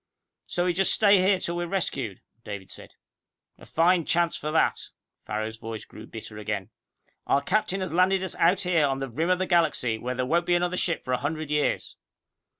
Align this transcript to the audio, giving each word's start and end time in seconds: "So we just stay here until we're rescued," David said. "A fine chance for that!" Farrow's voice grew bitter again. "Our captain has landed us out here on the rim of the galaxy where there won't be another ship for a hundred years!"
"So 0.47 0.65
we 0.65 0.73
just 0.73 0.95
stay 0.95 1.19
here 1.19 1.35
until 1.35 1.55
we're 1.57 1.67
rescued," 1.67 2.21
David 2.43 2.71
said. 2.71 2.95
"A 3.59 3.67
fine 3.67 4.03
chance 4.03 4.35
for 4.35 4.49
that!" 4.51 4.87
Farrow's 5.27 5.57
voice 5.57 5.85
grew 5.85 6.07
bitter 6.07 6.39
again. 6.39 6.71
"Our 7.27 7.39
captain 7.43 7.81
has 7.81 7.93
landed 7.93 8.23
us 8.23 8.35
out 8.37 8.61
here 8.61 8.87
on 8.87 8.97
the 8.97 9.09
rim 9.11 9.29
of 9.29 9.37
the 9.37 9.45
galaxy 9.45 9.99
where 9.99 10.15
there 10.15 10.25
won't 10.25 10.47
be 10.47 10.55
another 10.55 10.75
ship 10.75 11.05
for 11.05 11.13
a 11.13 11.19
hundred 11.21 11.51
years!" 11.51 11.97